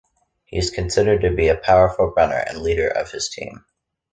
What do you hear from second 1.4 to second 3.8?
a powerful runner and leader of his team.